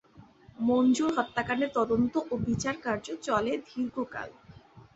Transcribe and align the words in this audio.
মঞ্জুর 0.59 1.11
হত্যাকাণ্ডের 1.17 1.71
তদন্ত 1.77 2.13
ও 2.25 2.43
বিচারকার্য 2.47 3.07
চলে 3.27 3.53
দীর্ঘ 3.67 3.95
কাল। 4.13 4.29